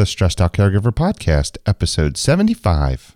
the 0.00 0.06
Stressed 0.06 0.40
Out 0.40 0.54
Caregiver 0.54 0.92
Podcast, 0.92 1.58
episode 1.66 2.16
75. 2.16 3.12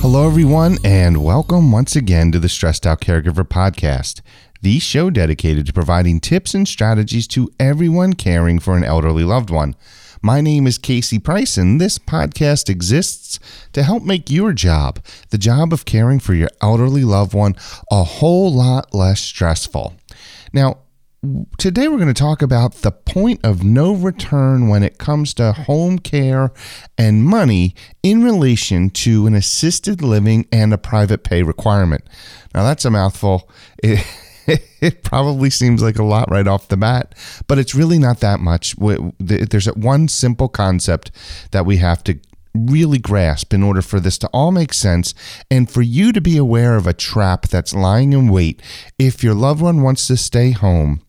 Hello, 0.00 0.26
everyone, 0.26 0.78
and 0.82 1.22
welcome 1.22 1.70
once 1.70 1.94
again 1.94 2.32
to 2.32 2.38
the 2.38 2.48
Stressed 2.48 2.86
Out 2.86 3.02
Caregiver 3.02 3.46
Podcast, 3.46 4.22
the 4.62 4.78
show 4.78 5.10
dedicated 5.10 5.66
to 5.66 5.74
providing 5.74 6.18
tips 6.18 6.54
and 6.54 6.66
strategies 6.66 7.28
to 7.28 7.50
everyone 7.60 8.14
caring 8.14 8.58
for 8.58 8.74
an 8.74 8.84
elderly 8.84 9.24
loved 9.24 9.50
one. 9.50 9.76
My 10.22 10.42
name 10.42 10.66
is 10.66 10.76
Casey 10.76 11.18
Price, 11.18 11.56
and 11.56 11.80
this 11.80 11.98
podcast 11.98 12.68
exists 12.68 13.38
to 13.72 13.82
help 13.82 14.02
make 14.02 14.28
your 14.28 14.52
job, 14.52 15.02
the 15.30 15.38
job 15.38 15.72
of 15.72 15.86
caring 15.86 16.20
for 16.20 16.34
your 16.34 16.50
elderly 16.60 17.04
loved 17.04 17.32
one, 17.32 17.56
a 17.90 18.04
whole 18.04 18.52
lot 18.52 18.92
less 18.94 19.18
stressful. 19.22 19.94
Now, 20.52 20.80
today 21.56 21.88
we're 21.88 21.96
going 21.96 22.08
to 22.08 22.14
talk 22.14 22.42
about 22.42 22.74
the 22.74 22.92
point 22.92 23.40
of 23.42 23.64
no 23.64 23.94
return 23.94 24.68
when 24.68 24.82
it 24.82 24.98
comes 24.98 25.32
to 25.34 25.52
home 25.52 25.98
care 25.98 26.52
and 26.98 27.24
money 27.24 27.74
in 28.02 28.22
relation 28.22 28.90
to 28.90 29.26
an 29.26 29.32
assisted 29.34 30.02
living 30.02 30.46
and 30.52 30.74
a 30.74 30.78
private 30.78 31.24
pay 31.24 31.42
requirement. 31.42 32.04
Now, 32.54 32.64
that's 32.64 32.84
a 32.84 32.90
mouthful. 32.90 33.48
It, 33.82 34.06
it 34.80 35.02
probably 35.02 35.50
seems 35.50 35.82
like 35.82 35.98
a 35.98 36.04
lot 36.04 36.30
right 36.30 36.46
off 36.46 36.68
the 36.68 36.76
bat, 36.76 37.14
but 37.46 37.58
it's 37.58 37.74
really 37.74 37.98
not 37.98 38.20
that 38.20 38.40
much. 38.40 38.74
There's 39.18 39.66
one 39.66 40.08
simple 40.08 40.48
concept 40.48 41.10
that 41.50 41.66
we 41.66 41.78
have 41.78 42.02
to 42.04 42.18
really 42.54 42.98
grasp 42.98 43.54
in 43.54 43.62
order 43.62 43.80
for 43.80 44.00
this 44.00 44.18
to 44.18 44.28
all 44.28 44.50
make 44.50 44.74
sense 44.74 45.14
and 45.50 45.70
for 45.70 45.82
you 45.82 46.12
to 46.12 46.20
be 46.20 46.36
aware 46.36 46.76
of 46.76 46.86
a 46.86 46.92
trap 46.92 47.46
that's 47.46 47.72
lying 47.72 48.12
in 48.12 48.26
wait 48.26 48.60
if 48.98 49.22
your 49.22 49.34
loved 49.34 49.62
one 49.62 49.82
wants 49.82 50.08
to 50.08 50.16
stay 50.16 50.50
home 50.50 51.00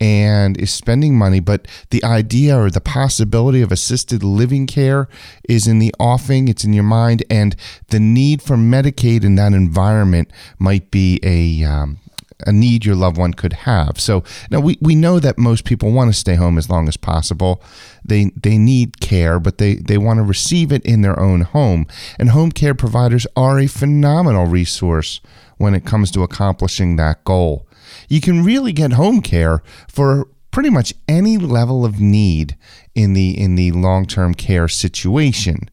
and 0.00 0.58
is 0.58 0.72
spending 0.72 1.16
money, 1.16 1.40
but 1.40 1.66
the 1.90 2.04
idea 2.04 2.58
or 2.58 2.70
the 2.70 2.80
possibility 2.80 3.62
of 3.62 3.72
assisted 3.72 4.22
living 4.22 4.66
care 4.66 5.08
is 5.48 5.66
in 5.66 5.78
the 5.78 5.94
offing, 5.98 6.48
it's 6.48 6.64
in 6.64 6.72
your 6.72 6.84
mind, 6.84 7.24
and 7.30 7.56
the 7.88 8.00
need 8.00 8.42
for 8.42 8.56
Medicaid 8.56 9.24
in 9.24 9.36
that 9.36 9.52
environment 9.52 10.30
might 10.58 10.90
be 10.90 11.18
a 11.22 11.64
um, 11.64 11.98
a 12.46 12.52
need 12.52 12.84
your 12.84 12.94
loved 12.94 13.16
one 13.16 13.34
could 13.34 13.52
have. 13.52 14.00
So 14.00 14.22
now 14.50 14.60
we, 14.60 14.78
we 14.80 14.94
know 14.94 15.18
that 15.18 15.38
most 15.38 15.64
people 15.64 15.90
want 15.92 16.12
to 16.12 16.18
stay 16.18 16.34
home 16.34 16.58
as 16.58 16.70
long 16.70 16.88
as 16.88 16.96
possible. 16.96 17.62
They 18.04 18.30
they 18.36 18.58
need 18.58 19.00
care, 19.00 19.40
but 19.40 19.58
they, 19.58 19.76
they 19.76 19.98
want 19.98 20.18
to 20.18 20.22
receive 20.24 20.72
it 20.72 20.84
in 20.84 21.02
their 21.02 21.18
own 21.18 21.42
home. 21.42 21.86
And 22.18 22.30
home 22.30 22.52
care 22.52 22.74
providers 22.74 23.26
are 23.36 23.58
a 23.58 23.66
phenomenal 23.66 24.46
resource 24.46 25.20
when 25.56 25.74
it 25.74 25.84
comes 25.84 26.10
to 26.12 26.22
accomplishing 26.22 26.96
that 26.96 27.24
goal. 27.24 27.66
You 28.08 28.20
can 28.20 28.44
really 28.44 28.72
get 28.72 28.92
home 28.92 29.20
care 29.20 29.62
for 29.88 30.28
pretty 30.50 30.70
much 30.70 30.94
any 31.08 31.36
level 31.36 31.84
of 31.84 32.00
need 32.00 32.56
in 32.94 33.12
the 33.12 33.38
in 33.38 33.56
the 33.56 33.72
long-term 33.72 34.34
care 34.34 34.68
situation. 34.68 35.68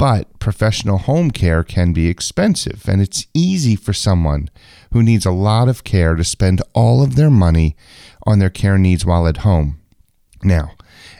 But 0.00 0.38
professional 0.38 0.96
home 0.96 1.30
care 1.30 1.62
can 1.62 1.92
be 1.92 2.08
expensive, 2.08 2.88
and 2.88 3.02
it's 3.02 3.26
easy 3.34 3.76
for 3.76 3.92
someone 3.92 4.48
who 4.94 5.02
needs 5.02 5.26
a 5.26 5.30
lot 5.30 5.68
of 5.68 5.84
care 5.84 6.14
to 6.14 6.24
spend 6.24 6.62
all 6.72 7.02
of 7.02 7.16
their 7.16 7.28
money 7.28 7.76
on 8.26 8.38
their 8.38 8.48
care 8.48 8.78
needs 8.78 9.04
while 9.04 9.26
at 9.26 9.44
home. 9.48 9.78
Now, 10.42 10.70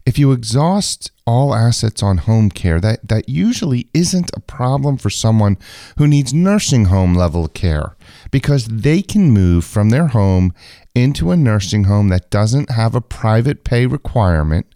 if 0.07 0.19
you 0.19 0.33
exhaust 0.33 1.11
all 1.27 1.55
assets 1.55 2.03
on 2.03 2.17
home 2.17 2.49
care, 2.49 2.81
that, 2.81 3.07
that 3.07 3.29
usually 3.29 3.87
isn't 3.93 4.31
a 4.33 4.41
problem 4.41 4.97
for 4.97 5.11
someone 5.11 5.59
who 5.99 6.07
needs 6.07 6.33
nursing 6.33 6.87
home 6.87 7.15
level 7.15 7.49
care 7.49 7.99
because 8.31 8.65
they 8.65 9.03
can 9.03 9.31
move 9.31 9.67
from 9.67 9.91
their 9.91 10.07
home 10.07 10.55
into 10.95 11.31
a 11.31 11.37
nursing 11.37 11.85
home 11.85 12.09
that 12.09 12.31
doesn't 12.31 12.71
have 12.71 12.95
a 12.95 13.03
private 13.03 13.63
pay 13.63 13.85
requirement 13.85 14.75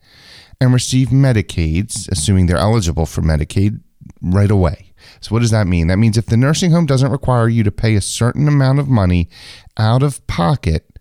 and 0.60 0.74
receive 0.74 1.08
Medicaids, 1.08 2.06
assuming 2.12 2.46
they're 2.46 2.58
eligible 2.58 3.06
for 3.06 3.22
Medicaid, 3.22 3.80
right 4.20 4.50
away. 4.50 4.92
So, 5.20 5.32
what 5.32 5.40
does 5.40 5.50
that 5.50 5.66
mean? 5.66 5.86
That 5.88 5.98
means 5.98 6.16
if 6.16 6.26
the 6.26 6.36
nursing 6.36 6.70
home 6.70 6.86
doesn't 6.86 7.10
require 7.10 7.48
you 7.48 7.62
to 7.62 7.72
pay 7.72 7.94
a 7.94 8.00
certain 8.00 8.48
amount 8.48 8.78
of 8.78 8.88
money 8.88 9.28
out 9.76 10.02
of 10.02 10.26
pocket 10.26 10.98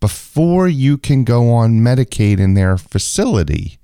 before 0.00 0.68
you 0.68 0.98
can 0.98 1.24
go 1.24 1.50
on 1.50 1.80
Medicaid 1.80 2.38
in 2.38 2.54
their 2.54 2.76
facility, 2.76 3.78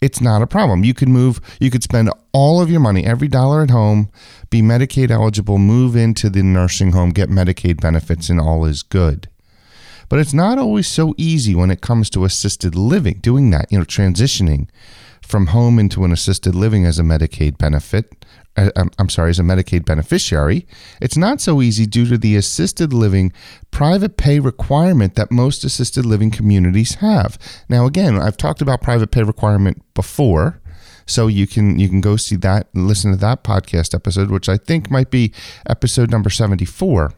it's 0.00 0.20
not 0.20 0.42
a 0.42 0.46
problem. 0.46 0.84
You 0.84 0.94
could 0.94 1.08
move, 1.08 1.40
you 1.60 1.70
could 1.70 1.82
spend 1.82 2.10
all 2.32 2.60
of 2.60 2.70
your 2.70 2.80
money, 2.80 3.04
every 3.04 3.28
dollar 3.28 3.62
at 3.62 3.70
home, 3.70 4.10
be 4.50 4.60
Medicaid 4.60 5.10
eligible, 5.10 5.58
move 5.58 5.94
into 5.94 6.28
the 6.28 6.42
nursing 6.42 6.92
home, 6.92 7.10
get 7.10 7.28
Medicaid 7.28 7.80
benefits, 7.80 8.28
and 8.28 8.40
all 8.40 8.64
is 8.64 8.82
good. 8.82 9.28
But 10.08 10.18
it's 10.18 10.34
not 10.34 10.58
always 10.58 10.88
so 10.88 11.14
easy 11.16 11.54
when 11.54 11.70
it 11.70 11.80
comes 11.80 12.10
to 12.10 12.24
assisted 12.24 12.74
living, 12.74 13.20
doing 13.20 13.50
that, 13.50 13.70
you 13.70 13.78
know, 13.78 13.84
transitioning 13.84 14.68
from 15.22 15.48
home 15.48 15.78
into 15.78 16.04
an 16.04 16.12
assisted 16.12 16.54
living 16.54 16.84
as 16.84 16.98
a 16.98 17.02
Medicaid 17.02 17.58
benefit. 17.58 18.24
Uh, 18.56 18.70
I'm 18.98 19.08
sorry, 19.08 19.30
as 19.30 19.38
a 19.38 19.42
Medicaid 19.42 19.86
beneficiary, 19.86 20.66
it's 21.00 21.16
not 21.16 21.40
so 21.40 21.62
easy 21.62 21.86
due 21.86 22.06
to 22.06 22.18
the 22.18 22.36
assisted 22.36 22.92
living 22.92 23.32
private 23.70 24.18
pay 24.18 24.40
requirement 24.40 25.14
that 25.14 25.30
most 25.30 25.64
assisted 25.64 26.04
living 26.04 26.30
communities 26.30 26.96
have. 26.96 27.38
Now, 27.70 27.86
again, 27.86 28.18
I've 28.18 28.36
talked 28.36 28.60
about 28.60 28.82
private 28.82 29.10
pay 29.10 29.22
requirement 29.22 29.82
before, 29.94 30.60
so 31.06 31.28
you 31.28 31.46
can 31.46 31.78
you 31.78 31.88
can 31.88 32.02
go 32.02 32.16
see 32.16 32.36
that, 32.36 32.68
listen 32.74 33.10
to 33.12 33.16
that 33.18 33.42
podcast 33.42 33.94
episode, 33.94 34.30
which 34.30 34.50
I 34.50 34.58
think 34.58 34.90
might 34.90 35.10
be 35.10 35.32
episode 35.66 36.10
number 36.10 36.28
74. 36.28 37.12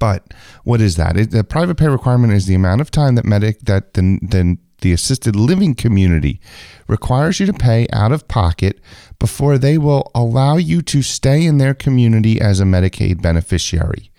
But 0.00 0.34
what 0.64 0.80
is 0.80 0.96
that? 0.96 1.16
It, 1.16 1.30
the 1.30 1.44
private 1.44 1.76
pay 1.76 1.86
requirement 1.86 2.32
is 2.32 2.46
the 2.46 2.56
amount 2.56 2.80
of 2.80 2.90
time 2.90 3.14
that 3.14 3.24
medic 3.24 3.60
that 3.60 3.94
the, 3.94 4.18
the 4.20 4.58
the 4.82 4.92
assisted 4.92 5.34
living 5.34 5.74
community 5.74 6.40
requires 6.86 7.40
you 7.40 7.46
to 7.46 7.52
pay 7.52 7.86
out 7.92 8.12
of 8.12 8.28
pocket 8.28 8.80
before 9.18 9.58
they 9.58 9.78
will 9.78 10.10
allow 10.14 10.56
you 10.56 10.82
to 10.82 11.02
stay 11.02 11.44
in 11.44 11.58
their 11.58 11.74
community 11.74 12.40
as 12.40 12.60
a 12.60 12.64
Medicaid 12.64 13.22
beneficiary. 13.22 14.10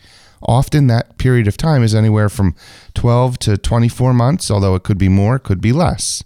Often 0.41 0.88
that 0.88 1.18
period 1.18 1.47
of 1.47 1.56
time 1.56 1.84
is 1.84 1.96
anywhere 1.96 2.29
from 2.29 2.56
12 2.96 3.40
to 3.40 3.57
24 3.57 4.13
months, 4.13 4.52
although 4.52 4.75
it 4.75 4.84
could 4.84 4.97
be 4.97 5.09
more, 5.09 5.38
it 5.38 5.44
could 5.44 5.62
be 5.62 5.72
less. 5.72 6.23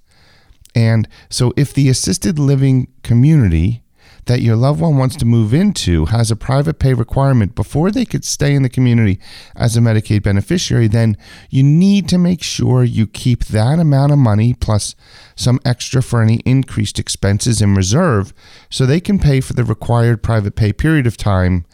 And 0.73 1.07
so 1.29 1.53
if 1.55 1.73
the 1.73 1.89
assisted 1.89 2.39
living 2.39 2.87
community 3.03 3.83
that 4.27 4.41
your 4.41 4.55
loved 4.55 4.79
one 4.79 4.97
wants 4.97 5.15
to 5.17 5.25
move 5.25 5.53
into 5.53 6.05
has 6.05 6.29
a 6.29 6.35
private 6.35 6.79
pay 6.79 6.93
requirement 6.93 7.55
before 7.55 7.91
they 7.91 8.05
could 8.05 8.23
stay 8.23 8.53
in 8.53 8.63
the 8.63 8.69
community 8.69 9.19
as 9.55 9.75
a 9.75 9.79
Medicaid 9.79 10.23
beneficiary, 10.23 10.87
then 10.87 11.17
you 11.49 11.63
need 11.63 12.07
to 12.09 12.17
make 12.17 12.43
sure 12.43 12.83
you 12.83 13.07
keep 13.07 13.45
that 13.45 13.79
amount 13.79 14.11
of 14.11 14.19
money 14.19 14.53
plus 14.53 14.95
some 15.35 15.59
extra 15.65 16.01
for 16.01 16.21
any 16.21 16.37
increased 16.45 16.99
expenses 16.99 17.61
in 17.61 17.75
reserve 17.75 18.33
so 18.69 18.85
they 18.85 18.99
can 18.99 19.19
pay 19.19 19.41
for 19.41 19.53
the 19.53 19.63
required 19.63 20.21
private 20.21 20.55
pay 20.55 20.71
period 20.71 21.07
of 21.07 21.17
time 21.17 21.65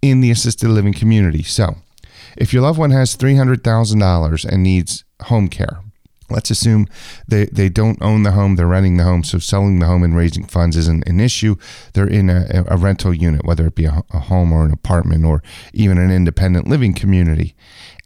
in 0.00 0.20
the 0.20 0.30
assisted 0.30 0.68
living 0.68 0.92
community. 0.92 1.42
So, 1.42 1.76
if 2.36 2.52
your 2.52 2.62
loved 2.62 2.78
one 2.78 2.90
has 2.90 3.16
$300,000 3.16 4.44
and 4.44 4.62
needs 4.62 5.04
home 5.22 5.48
care, 5.48 5.80
Let's 6.32 6.50
assume 6.50 6.88
they, 7.28 7.46
they 7.46 7.68
don't 7.68 8.00
own 8.02 8.22
the 8.22 8.32
home, 8.32 8.56
they're 8.56 8.66
renting 8.66 8.96
the 8.96 9.04
home, 9.04 9.24
so 9.24 9.38
selling 9.38 9.78
the 9.78 9.86
home 9.86 10.02
and 10.02 10.16
raising 10.16 10.46
funds 10.46 10.76
isn't 10.76 11.06
an 11.06 11.20
issue. 11.20 11.56
They're 11.92 12.08
in 12.08 12.30
a, 12.30 12.64
a 12.66 12.76
rental 12.76 13.14
unit, 13.14 13.44
whether 13.44 13.66
it 13.66 13.74
be 13.74 13.84
a, 13.84 14.02
a 14.10 14.18
home 14.18 14.52
or 14.52 14.64
an 14.64 14.72
apartment 14.72 15.24
or 15.24 15.42
even 15.72 15.98
an 15.98 16.10
independent 16.10 16.66
living 16.66 16.94
community. 16.94 17.54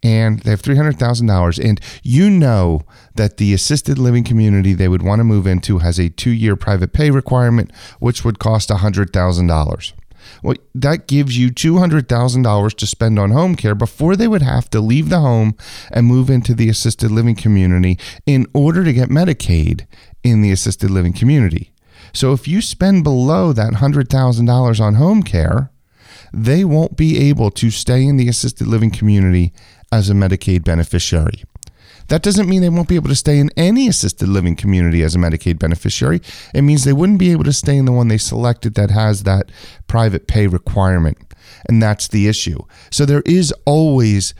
And 0.03 0.39
they 0.41 0.51
have 0.51 0.61
$300,000. 0.61 1.63
And 1.63 1.81
you 2.03 2.29
know 2.29 2.81
that 3.15 3.37
the 3.37 3.53
assisted 3.53 3.97
living 3.97 4.23
community 4.23 4.73
they 4.73 4.87
would 4.87 5.01
want 5.01 5.19
to 5.19 5.23
move 5.23 5.47
into 5.47 5.79
has 5.79 5.99
a 5.99 6.09
two 6.09 6.29
year 6.29 6.55
private 6.55 6.93
pay 6.93 7.09
requirement, 7.09 7.71
which 7.99 8.23
would 8.23 8.39
cost 8.39 8.69
$100,000. 8.69 9.93
Well, 10.43 10.55
that 10.75 11.07
gives 11.07 11.37
you 11.37 11.49
$200,000 11.49 12.73
to 12.75 12.87
spend 12.87 13.19
on 13.19 13.31
home 13.31 13.55
care 13.55 13.75
before 13.75 14.15
they 14.15 14.27
would 14.27 14.41
have 14.41 14.69
to 14.71 14.79
leave 14.79 15.09
the 15.09 15.19
home 15.19 15.55
and 15.91 16.05
move 16.05 16.29
into 16.29 16.53
the 16.53 16.69
assisted 16.69 17.11
living 17.11 17.35
community 17.35 17.97
in 18.25 18.45
order 18.53 18.83
to 18.83 18.93
get 18.93 19.09
Medicaid 19.09 19.85
in 20.23 20.41
the 20.41 20.51
assisted 20.51 20.89
living 20.89 21.13
community. 21.13 21.71
So 22.13 22.33
if 22.33 22.47
you 22.47 22.61
spend 22.61 23.03
below 23.03 23.53
that 23.53 23.73
$100,000 23.73 24.79
on 24.81 24.95
home 24.95 25.23
care, 25.23 25.71
they 26.33 26.63
won't 26.63 26.97
be 26.97 27.29
able 27.29 27.51
to 27.51 27.71
stay 27.71 28.05
in 28.05 28.17
the 28.17 28.27
assisted 28.27 28.67
living 28.67 28.91
community 28.91 29.53
as 29.91 30.09
a 30.09 30.13
Medicaid 30.13 30.63
beneficiary. 30.63 31.43
That 32.07 32.23
doesn't 32.23 32.47
mean 32.47 32.61
they 32.61 32.69
won't 32.69 32.87
be 32.87 32.95
able 32.95 33.09
to 33.09 33.15
stay 33.15 33.37
in 33.39 33.49
any 33.57 33.87
assisted 33.87 34.29
living 34.29 34.55
community 34.55 35.03
as 35.03 35.15
a 35.15 35.17
Medicaid 35.17 35.59
beneficiary. 35.59 36.21
It 36.53 36.61
means 36.61 36.83
they 36.83 36.93
wouldn't 36.93 37.19
be 37.19 37.31
able 37.31 37.43
to 37.43 37.53
stay 37.53 37.77
in 37.77 37.85
the 37.85 37.91
one 37.91 38.07
they 38.07 38.17
selected 38.17 38.75
that 38.75 38.91
has 38.91 39.23
that 39.23 39.51
private 39.87 40.27
pay 40.27 40.47
requirement. 40.47 41.17
And 41.67 41.81
that's 41.81 42.07
the 42.07 42.27
issue. 42.27 42.59
So 42.91 43.05
there 43.05 43.23
is 43.25 43.53
always 43.65 44.33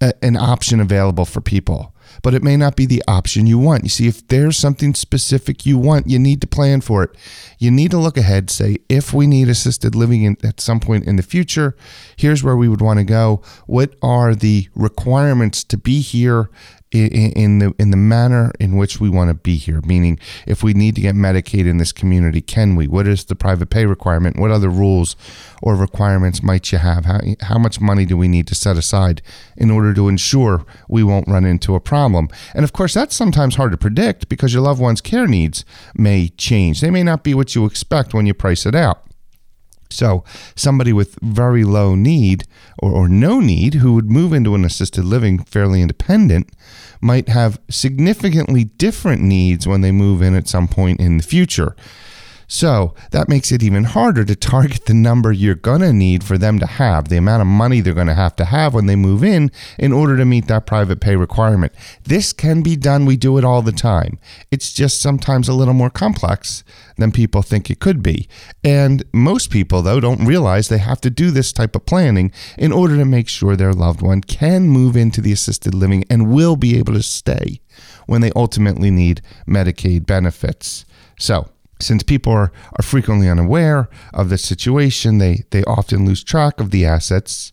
a, 0.00 0.12
an 0.22 0.36
option 0.36 0.80
available 0.80 1.24
for 1.24 1.40
people. 1.40 1.92
but 2.22 2.34
it 2.34 2.42
may 2.42 2.56
not 2.56 2.76
be 2.76 2.86
the 2.86 3.02
option 3.08 3.46
you 3.46 3.58
want. 3.58 3.84
You 3.84 3.88
see, 3.88 4.08
if 4.08 4.26
there's 4.28 4.56
something 4.56 4.94
specific 4.94 5.64
you 5.64 5.78
want, 5.78 6.08
you 6.08 6.18
need 6.18 6.40
to 6.42 6.46
plan 6.46 6.80
for 6.80 7.02
it. 7.02 7.10
You 7.58 7.70
need 7.70 7.90
to 7.92 7.98
look 7.98 8.16
ahead, 8.16 8.50
say, 8.50 8.78
if 8.88 9.12
we 9.12 9.26
need 9.26 9.48
assisted 9.48 9.94
living 9.94 10.24
in, 10.24 10.36
at 10.42 10.60
some 10.60 10.80
point 10.80 11.06
in 11.06 11.16
the 11.16 11.22
future, 11.22 11.76
here's 12.16 12.42
where 12.42 12.56
we 12.56 12.68
would 12.68 12.82
want 12.82 12.98
to 12.98 13.04
go. 13.04 13.42
What 13.66 13.94
are 14.02 14.34
the 14.34 14.68
requirements 14.74 15.64
to 15.64 15.78
be 15.78 16.00
here 16.00 16.50
in, 16.92 17.58
the 17.58 17.74
in 17.78 17.90
the 17.90 17.96
manner 17.96 18.52
in 18.60 18.76
which 18.76 19.00
we 19.00 19.08
want 19.08 19.28
to 19.28 19.34
be 19.34 19.56
here. 19.56 19.80
Meaning, 19.82 20.18
if 20.46 20.62
we 20.62 20.74
need 20.74 20.94
to 20.96 21.00
get 21.00 21.14
Medicaid 21.14 21.66
in 21.66 21.78
this 21.78 21.92
community, 21.92 22.40
can 22.40 22.76
we? 22.76 22.86
What 22.86 23.06
is 23.06 23.24
the 23.24 23.34
private 23.34 23.70
pay 23.70 23.86
requirement? 23.86 24.38
What 24.38 24.50
other 24.50 24.68
rules 24.68 25.16
or 25.62 25.74
requirements 25.74 26.42
might 26.42 26.70
you 26.72 26.78
have? 26.78 27.04
How 27.04 27.20
how 27.40 27.58
much 27.58 27.80
money 27.80 28.04
do 28.04 28.16
we 28.16 28.28
need 28.28 28.46
to 28.48 28.54
set 28.54 28.76
aside 28.76 29.22
in 29.56 29.70
order 29.70 29.94
to 29.94 30.08
ensure 30.08 30.64
we 30.88 31.02
won't 31.02 31.28
run 31.28 31.44
into 31.44 31.74
a 31.74 31.80
problem? 31.80 32.28
And 32.54 32.64
of 32.64 32.72
course, 32.72 32.94
that's 32.94 33.16
sometimes 33.16 33.56
hard 33.56 33.72
to 33.72 33.78
predict 33.78 34.28
because 34.28 34.52
your 34.52 34.62
loved 34.62 34.80
one's 34.80 35.00
care 35.00 35.26
needs 35.26 35.64
may 35.94 36.28
change. 36.28 36.80
They 36.80 36.90
may 36.90 37.02
not 37.02 37.24
be 37.24 37.34
what 37.34 37.54
you 37.54 37.64
expect 37.64 38.14
when 38.14 38.26
you 38.26 38.34
price 38.34 38.66
it 38.66 38.74
out. 38.74 39.06
So, 39.92 40.24
somebody 40.54 40.92
with 40.92 41.16
very 41.20 41.64
low 41.64 41.94
need 41.94 42.44
or, 42.78 42.92
or 42.92 43.08
no 43.08 43.40
need 43.40 43.74
who 43.74 43.94
would 43.94 44.10
move 44.10 44.32
into 44.32 44.54
an 44.54 44.64
assisted 44.64 45.04
living 45.04 45.38
fairly 45.38 45.82
independent 45.82 46.50
might 47.00 47.28
have 47.28 47.60
significantly 47.68 48.64
different 48.64 49.22
needs 49.22 49.66
when 49.66 49.80
they 49.80 49.90
move 49.90 50.22
in 50.22 50.34
at 50.34 50.48
some 50.48 50.68
point 50.68 51.00
in 51.00 51.16
the 51.16 51.22
future. 51.22 51.74
So 52.52 52.92
that 53.12 53.30
makes 53.30 53.50
it 53.50 53.62
even 53.62 53.84
harder 53.84 54.26
to 54.26 54.36
target 54.36 54.84
the 54.84 54.92
number 54.92 55.32
you're 55.32 55.54
going 55.54 55.80
to 55.80 55.90
need 55.90 56.22
for 56.22 56.36
them 56.36 56.58
to 56.58 56.66
have, 56.66 57.08
the 57.08 57.16
amount 57.16 57.40
of 57.40 57.46
money 57.46 57.80
they're 57.80 57.94
going 57.94 58.08
to 58.08 58.14
have 58.14 58.36
to 58.36 58.44
have 58.44 58.74
when 58.74 58.84
they 58.84 58.94
move 58.94 59.24
in 59.24 59.50
in 59.78 59.90
order 59.90 60.18
to 60.18 60.26
meet 60.26 60.48
that 60.48 60.66
private 60.66 61.00
pay 61.00 61.16
requirement. 61.16 61.72
This 62.04 62.34
can 62.34 62.62
be 62.62 62.76
done. 62.76 63.06
We 63.06 63.16
do 63.16 63.38
it 63.38 63.44
all 63.44 63.62
the 63.62 63.72
time. 63.72 64.18
It's 64.50 64.70
just 64.70 65.00
sometimes 65.00 65.48
a 65.48 65.54
little 65.54 65.72
more 65.72 65.88
complex 65.88 66.62
than 66.98 67.10
people 67.10 67.40
think 67.40 67.70
it 67.70 67.80
could 67.80 68.02
be. 68.02 68.28
And 68.62 69.02
most 69.14 69.50
people, 69.50 69.80
though, 69.80 69.98
don't 69.98 70.26
realize 70.26 70.68
they 70.68 70.76
have 70.76 71.00
to 71.00 71.10
do 71.10 71.30
this 71.30 71.54
type 71.54 71.74
of 71.74 71.86
planning 71.86 72.32
in 72.58 72.70
order 72.70 72.98
to 72.98 73.06
make 73.06 73.30
sure 73.30 73.56
their 73.56 73.72
loved 73.72 74.02
one 74.02 74.20
can 74.20 74.68
move 74.68 74.94
into 74.94 75.22
the 75.22 75.32
assisted 75.32 75.72
living 75.72 76.04
and 76.10 76.30
will 76.30 76.56
be 76.56 76.78
able 76.78 76.92
to 76.92 77.02
stay 77.02 77.62
when 78.04 78.20
they 78.20 78.30
ultimately 78.36 78.90
need 78.90 79.22
Medicaid 79.48 80.04
benefits. 80.04 80.84
So, 81.18 81.48
since 81.82 82.02
people 82.02 82.32
are, 82.32 82.52
are 82.78 82.82
frequently 82.82 83.28
unaware 83.28 83.88
of 84.14 84.28
the 84.28 84.38
situation, 84.38 85.18
they, 85.18 85.44
they 85.50 85.64
often 85.64 86.06
lose 86.06 86.24
track 86.24 86.60
of 86.60 86.70
the 86.70 86.84
assets 86.84 87.52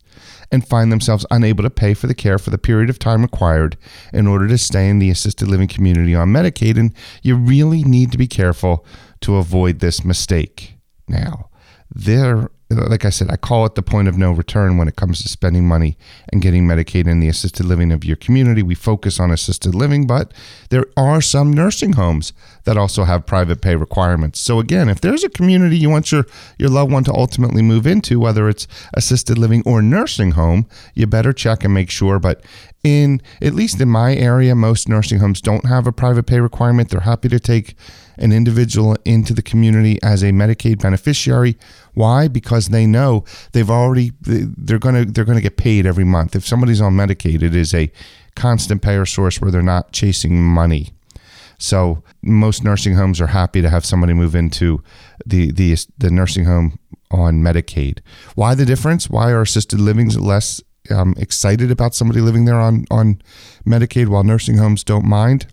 and 0.52 0.66
find 0.66 0.90
themselves 0.90 1.26
unable 1.30 1.62
to 1.62 1.70
pay 1.70 1.94
for 1.94 2.06
the 2.06 2.14
care 2.14 2.38
for 2.38 2.50
the 2.50 2.58
period 2.58 2.90
of 2.90 2.98
time 2.98 3.22
required 3.22 3.76
in 4.12 4.26
order 4.26 4.48
to 4.48 4.58
stay 4.58 4.88
in 4.88 4.98
the 4.98 5.10
assisted 5.10 5.48
living 5.48 5.68
community 5.68 6.14
on 6.14 6.28
Medicaid. 6.28 6.78
And 6.78 6.94
you 7.22 7.36
really 7.36 7.84
need 7.84 8.10
to 8.12 8.18
be 8.18 8.26
careful 8.26 8.84
to 9.20 9.36
avoid 9.36 9.78
this 9.78 10.04
mistake. 10.04 10.74
Now, 11.08 11.50
there 11.90 12.50
like 12.70 13.04
I 13.04 13.10
said, 13.10 13.30
I 13.30 13.36
call 13.36 13.66
it 13.66 13.74
the 13.74 13.82
point 13.82 14.06
of 14.06 14.16
no 14.16 14.30
return 14.30 14.76
when 14.76 14.86
it 14.86 14.94
comes 14.94 15.22
to 15.22 15.28
spending 15.28 15.66
money 15.66 15.96
and 16.32 16.40
getting 16.40 16.66
Medicaid 16.66 17.08
in 17.08 17.18
the 17.18 17.28
assisted 17.28 17.66
living 17.66 17.90
of 17.90 18.04
your 18.04 18.16
community. 18.16 18.62
We 18.62 18.76
focus 18.76 19.18
on 19.18 19.32
assisted 19.32 19.74
living, 19.74 20.06
but 20.06 20.32
there 20.70 20.86
are 20.96 21.20
some 21.20 21.52
nursing 21.52 21.94
homes 21.94 22.32
that 22.64 22.76
also 22.76 23.04
have 23.04 23.26
private 23.26 23.60
pay 23.60 23.74
requirements. 23.74 24.38
So 24.38 24.60
again, 24.60 24.88
if 24.88 25.00
there's 25.00 25.24
a 25.24 25.28
community 25.28 25.76
you 25.76 25.90
want 25.90 26.12
your, 26.12 26.26
your 26.58 26.68
loved 26.68 26.92
one 26.92 27.04
to 27.04 27.12
ultimately 27.12 27.62
move 27.62 27.88
into, 27.88 28.20
whether 28.20 28.48
it's 28.48 28.68
assisted 28.94 29.36
living 29.36 29.64
or 29.66 29.82
nursing 29.82 30.32
home, 30.32 30.66
you 30.94 31.08
better 31.08 31.32
check 31.32 31.64
and 31.64 31.74
make 31.74 31.90
sure. 31.90 32.20
But 32.20 32.44
in 32.82 33.20
at 33.42 33.54
least 33.54 33.80
in 33.80 33.88
my 33.88 34.14
area, 34.14 34.54
most 34.54 34.88
nursing 34.88 35.18
homes 35.18 35.40
don't 35.40 35.66
have 35.66 35.86
a 35.86 35.92
private 35.92 36.26
pay 36.26 36.40
requirement. 36.40 36.88
They're 36.88 37.00
happy 37.00 37.28
to 37.28 37.40
take 37.40 37.74
an 38.16 38.32
individual 38.32 38.96
into 39.04 39.34
the 39.34 39.42
community 39.42 39.98
as 40.02 40.22
a 40.22 40.26
Medicaid 40.26 40.80
beneficiary. 40.80 41.56
Why? 41.94 42.28
Because 42.28 42.68
they 42.68 42.86
know 42.86 43.24
they've 43.52 43.70
already 43.70 44.12
they're 44.20 44.78
gonna 44.78 45.04
they're 45.04 45.24
gonna 45.24 45.40
get 45.40 45.56
paid 45.56 45.86
every 45.86 46.04
month. 46.04 46.34
If 46.34 46.46
somebody's 46.46 46.80
on 46.80 46.94
Medicaid, 46.94 47.42
it 47.42 47.54
is 47.54 47.74
a 47.74 47.90
constant 48.34 48.82
payer 48.82 49.06
source 49.06 49.40
where 49.40 49.50
they're 49.50 49.62
not 49.62 49.92
chasing 49.92 50.42
money. 50.42 50.90
So 51.58 52.02
most 52.22 52.64
nursing 52.64 52.94
homes 52.94 53.20
are 53.20 53.26
happy 53.28 53.60
to 53.60 53.68
have 53.68 53.84
somebody 53.84 54.14
move 54.14 54.34
into 54.34 54.82
the 55.26 55.50
the 55.52 55.76
the 55.98 56.10
nursing 56.10 56.46
home 56.46 56.78
on 57.10 57.42
Medicaid. 57.42 57.98
Why 58.34 58.54
the 58.54 58.64
difference? 58.64 59.10
Why 59.10 59.30
are 59.32 59.42
assisted 59.42 59.80
livings 59.80 60.18
less 60.18 60.62
um, 60.90 61.14
excited 61.16 61.70
about 61.70 61.94
somebody 61.94 62.20
living 62.20 62.44
there 62.44 62.60
on 62.60 62.84
on 62.90 63.20
Medicaid 63.66 64.08
while 64.08 64.24
nursing 64.24 64.58
homes 64.58 64.84
don't 64.84 65.04
mind? 65.04 65.46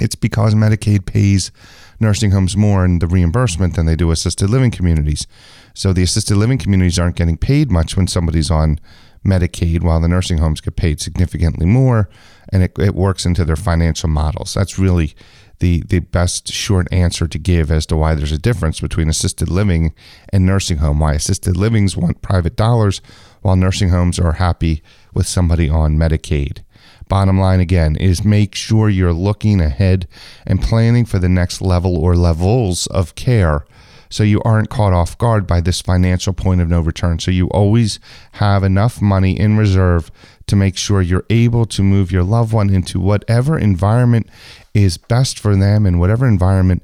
It's 0.00 0.16
because 0.16 0.54
Medicaid 0.54 1.06
pays 1.06 1.52
nursing 2.00 2.32
homes 2.32 2.56
more 2.56 2.84
in 2.84 2.98
the 2.98 3.06
reimbursement 3.06 3.76
than 3.76 3.86
they 3.86 3.96
do 3.96 4.10
assisted 4.10 4.50
living 4.50 4.70
communities. 4.70 5.26
So 5.72 5.92
the 5.92 6.02
assisted 6.02 6.36
living 6.36 6.58
communities 6.58 6.98
aren't 6.98 7.16
getting 7.16 7.36
paid 7.36 7.70
much 7.70 7.96
when 7.96 8.08
somebody's 8.08 8.50
on 8.50 8.80
Medicaid, 9.24 9.82
while 9.82 10.00
the 10.00 10.08
nursing 10.08 10.38
homes 10.38 10.60
get 10.60 10.76
paid 10.76 11.00
significantly 11.00 11.64
more, 11.64 12.10
and 12.50 12.62
it, 12.62 12.78
it 12.78 12.94
works 12.94 13.24
into 13.24 13.44
their 13.44 13.56
financial 13.56 14.08
models. 14.08 14.52
That's 14.52 14.78
really 14.78 15.14
the 15.60 15.82
the 15.88 16.00
best 16.00 16.52
short 16.52 16.92
answer 16.92 17.26
to 17.26 17.38
give 17.38 17.70
as 17.70 17.86
to 17.86 17.96
why 17.96 18.14
there's 18.14 18.32
a 18.32 18.38
difference 18.38 18.80
between 18.80 19.08
assisted 19.08 19.48
living 19.48 19.94
and 20.30 20.44
nursing 20.44 20.78
home. 20.78 20.98
Why 20.98 21.14
assisted 21.14 21.56
livings 21.56 21.96
want 21.96 22.22
private 22.22 22.56
dollars, 22.56 23.00
while 23.44 23.56
nursing 23.56 23.90
homes 23.90 24.18
are 24.18 24.32
happy 24.32 24.82
with 25.12 25.26
somebody 25.26 25.68
on 25.68 25.98
Medicaid. 25.98 26.64
Bottom 27.08 27.38
line 27.38 27.60
again 27.60 27.94
is 27.96 28.24
make 28.24 28.54
sure 28.54 28.88
you're 28.88 29.12
looking 29.12 29.60
ahead 29.60 30.08
and 30.46 30.62
planning 30.62 31.04
for 31.04 31.18
the 31.18 31.28
next 31.28 31.60
level 31.60 31.94
or 31.98 32.16
levels 32.16 32.86
of 32.86 33.14
care 33.16 33.66
so 34.08 34.22
you 34.22 34.40
aren't 34.46 34.70
caught 34.70 34.94
off 34.94 35.18
guard 35.18 35.46
by 35.46 35.60
this 35.60 35.82
financial 35.82 36.32
point 36.32 36.62
of 36.62 36.70
no 36.70 36.80
return. 36.80 37.18
So 37.18 37.30
you 37.30 37.48
always 37.48 38.00
have 38.32 38.64
enough 38.64 39.02
money 39.02 39.38
in 39.38 39.58
reserve 39.58 40.10
to 40.46 40.56
make 40.56 40.78
sure 40.78 41.02
you're 41.02 41.26
able 41.28 41.66
to 41.66 41.82
move 41.82 42.10
your 42.10 42.22
loved 42.22 42.54
one 42.54 42.72
into 42.72 42.98
whatever 42.98 43.58
environment 43.58 44.26
is 44.72 44.96
best 44.96 45.38
for 45.38 45.54
them 45.54 45.84
and 45.84 46.00
whatever 46.00 46.26
environment 46.26 46.82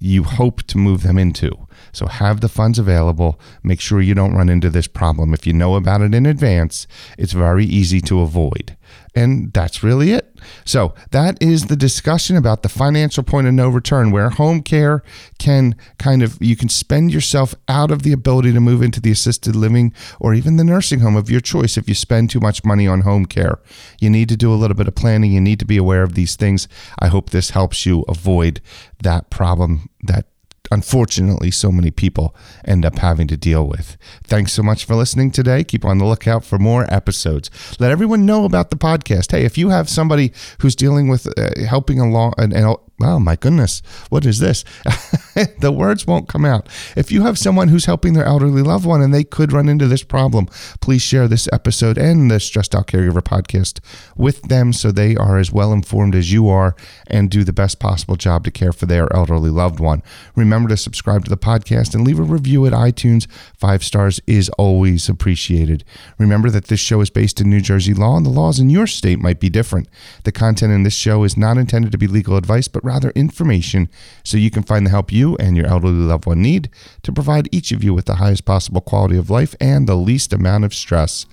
you 0.00 0.24
hope 0.24 0.64
to 0.64 0.76
move 0.76 1.04
them 1.04 1.18
into. 1.18 1.68
So 1.92 2.06
have 2.06 2.40
the 2.40 2.48
funds 2.48 2.78
available. 2.78 3.40
Make 3.62 3.80
sure 3.80 4.00
you 4.00 4.14
don't 4.14 4.34
run 4.34 4.48
into 4.48 4.70
this 4.70 4.86
problem. 4.86 5.34
If 5.34 5.46
you 5.46 5.52
know 5.52 5.76
about 5.76 6.02
it 6.02 6.14
in 6.14 6.26
advance, 6.26 6.86
it's 7.18 7.32
very 7.32 7.64
easy 7.64 8.00
to 8.02 8.20
avoid. 8.20 8.76
And 9.14 9.52
that's 9.52 9.82
really 9.82 10.12
it. 10.12 10.38
So, 10.64 10.94
that 11.10 11.40
is 11.42 11.66
the 11.66 11.76
discussion 11.76 12.36
about 12.36 12.62
the 12.62 12.68
financial 12.68 13.22
point 13.22 13.46
of 13.46 13.54
no 13.54 13.68
return, 13.68 14.10
where 14.10 14.30
home 14.30 14.62
care 14.62 15.02
can 15.38 15.74
kind 15.98 16.22
of, 16.22 16.38
you 16.40 16.56
can 16.56 16.68
spend 16.68 17.12
yourself 17.12 17.54
out 17.68 17.90
of 17.90 18.02
the 18.02 18.12
ability 18.12 18.52
to 18.52 18.60
move 18.60 18.82
into 18.82 19.00
the 19.00 19.10
assisted 19.10 19.56
living 19.56 19.92
or 20.20 20.32
even 20.32 20.56
the 20.56 20.64
nursing 20.64 21.00
home 21.00 21.16
of 21.16 21.30
your 21.30 21.40
choice 21.40 21.76
if 21.76 21.88
you 21.88 21.94
spend 21.94 22.30
too 22.30 22.40
much 22.40 22.64
money 22.64 22.86
on 22.86 23.02
home 23.02 23.26
care. 23.26 23.58
You 24.00 24.10
need 24.10 24.28
to 24.28 24.36
do 24.36 24.52
a 24.52 24.56
little 24.56 24.76
bit 24.76 24.88
of 24.88 24.94
planning. 24.94 25.32
You 25.32 25.40
need 25.40 25.58
to 25.58 25.66
be 25.66 25.76
aware 25.76 26.02
of 26.02 26.14
these 26.14 26.36
things. 26.36 26.68
I 26.98 27.08
hope 27.08 27.30
this 27.30 27.50
helps 27.50 27.84
you 27.84 28.04
avoid 28.08 28.60
that 29.02 29.30
problem 29.30 29.90
that 30.02 30.26
unfortunately 30.70 31.50
so 31.50 31.72
many 31.72 31.90
people 31.90 32.34
end 32.64 32.84
up 32.84 32.98
having 32.98 33.26
to 33.28 33.36
deal 33.36 33.66
with. 33.66 33.96
Thanks 34.24 34.52
so 34.52 34.62
much 34.62 34.84
for 34.84 34.94
listening 34.94 35.30
today. 35.30 35.64
Keep 35.64 35.84
on 35.84 35.98
the 35.98 36.04
lookout 36.04 36.44
for 36.44 36.58
more 36.58 36.86
episodes. 36.92 37.50
Let 37.78 37.90
everyone 37.90 38.26
know 38.26 38.44
about 38.44 38.70
the 38.70 38.76
podcast. 38.76 39.32
Hey, 39.32 39.44
if 39.44 39.58
you 39.58 39.70
have 39.70 39.88
somebody 39.88 40.32
who's 40.60 40.76
dealing 40.76 41.08
with 41.08 41.26
uh, 41.38 41.64
helping 41.66 42.00
along 42.00 42.34
and, 42.38 42.52
and 42.52 42.76
Oh 43.02 43.18
my 43.18 43.34
goodness, 43.34 43.80
what 44.10 44.26
is 44.26 44.40
this? 44.40 44.62
the 45.60 45.72
words 45.72 46.06
won't 46.06 46.28
come 46.28 46.44
out. 46.44 46.68
If 46.96 47.10
you 47.10 47.22
have 47.22 47.38
someone 47.38 47.68
who's 47.68 47.86
helping 47.86 48.12
their 48.12 48.24
elderly 48.24 48.62
loved 48.62 48.84
one 48.84 49.02
and 49.02 49.12
they 49.12 49.24
could 49.24 49.52
run 49.52 49.68
into 49.68 49.86
this 49.86 50.02
problem, 50.02 50.46
please 50.80 51.02
share 51.02 51.28
this 51.28 51.48
episode 51.52 51.98
and 51.98 52.30
the 52.30 52.40
Stressed 52.40 52.74
Out 52.74 52.86
Caregiver 52.86 53.22
podcast 53.22 53.80
with 54.16 54.42
them 54.42 54.72
so 54.72 54.90
they 54.90 55.16
are 55.16 55.38
as 55.38 55.52
well 55.52 55.72
informed 55.72 56.14
as 56.14 56.32
you 56.32 56.48
are 56.48 56.74
and 57.06 57.30
do 57.30 57.44
the 57.44 57.52
best 57.52 57.78
possible 57.78 58.16
job 58.16 58.44
to 58.44 58.50
care 58.50 58.72
for 58.72 58.86
their 58.86 59.12
elderly 59.14 59.50
loved 59.50 59.80
one. 59.80 60.02
Remember 60.34 60.68
to 60.68 60.76
subscribe 60.76 61.24
to 61.24 61.30
the 61.30 61.36
podcast 61.36 61.94
and 61.94 62.06
leave 62.06 62.18
a 62.18 62.22
review 62.22 62.66
at 62.66 62.72
iTunes. 62.72 63.26
Five 63.56 63.84
stars 63.84 64.20
is 64.26 64.48
always 64.50 65.08
appreciated. 65.08 65.84
Remember 66.18 66.50
that 66.50 66.66
this 66.66 66.80
show 66.80 67.00
is 67.00 67.10
based 67.10 67.40
in 67.40 67.50
New 67.50 67.60
Jersey 67.60 67.94
law 67.94 68.16
and 68.16 68.26
the 68.26 68.30
laws 68.30 68.58
in 68.58 68.70
your 68.70 68.86
state 68.86 69.18
might 69.18 69.40
be 69.40 69.48
different. 69.48 69.88
The 70.24 70.32
content 70.32 70.72
in 70.72 70.82
this 70.82 70.94
show 70.94 71.24
is 71.24 71.36
not 71.36 71.58
intended 71.58 71.92
to 71.92 71.98
be 71.98 72.06
legal 72.06 72.36
advice, 72.36 72.68
but 72.68 72.84
rather 72.84 73.10
information 73.10 73.88
so 74.24 74.36
you 74.36 74.50
can 74.50 74.62
find 74.62 74.86
the 74.86 74.90
help 74.90 75.12
you 75.12 75.29
and 75.38 75.56
your 75.56 75.66
elderly 75.66 75.94
loved 75.94 76.26
one 76.26 76.42
need 76.42 76.68
to 77.02 77.12
provide 77.12 77.48
each 77.52 77.72
of 77.72 77.84
you 77.84 77.94
with 77.94 78.06
the 78.06 78.16
highest 78.16 78.44
possible 78.44 78.80
quality 78.80 79.16
of 79.16 79.30
life 79.30 79.54
and 79.60 79.86
the 79.86 79.94
least 79.94 80.32
amount 80.32 80.64
of 80.64 80.74
stress. 80.74 81.26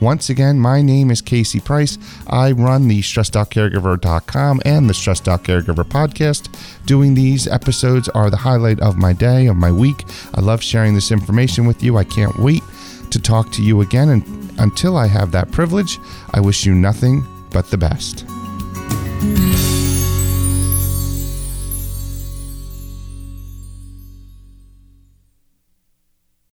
Once 0.00 0.30
again, 0.30 0.60
my 0.60 0.80
name 0.80 1.10
is 1.10 1.20
Casey 1.20 1.58
Price. 1.58 1.98
I 2.28 2.52
run 2.52 2.86
the 2.86 3.00
StressedOutCaregiver.com 3.00 4.60
and 4.64 4.88
the 4.88 4.94
Stressed 4.94 5.28
Out 5.28 5.42
Caregiver 5.42 5.82
podcast. 5.84 6.54
Doing 6.86 7.14
these 7.14 7.48
episodes 7.48 8.08
are 8.10 8.30
the 8.30 8.36
highlight 8.36 8.78
of 8.80 8.96
my 8.96 9.12
day, 9.12 9.46
of 9.46 9.56
my 9.56 9.72
week. 9.72 10.04
I 10.34 10.40
love 10.40 10.62
sharing 10.62 10.94
this 10.94 11.10
information 11.10 11.66
with 11.66 11.82
you. 11.82 11.96
I 11.96 12.04
can't 12.04 12.38
wait 12.38 12.62
to 13.10 13.20
talk 13.20 13.50
to 13.52 13.62
you 13.62 13.80
again. 13.80 14.08
And 14.10 14.50
until 14.60 14.96
I 14.96 15.08
have 15.08 15.32
that 15.32 15.50
privilege, 15.50 15.98
I 16.32 16.40
wish 16.40 16.64
you 16.64 16.74
nothing 16.74 17.26
but 17.50 17.70
the 17.70 17.78
best. 17.78 18.24